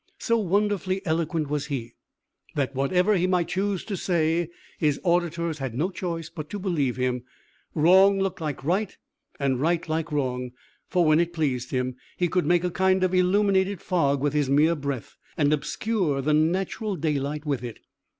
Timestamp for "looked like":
8.19-8.63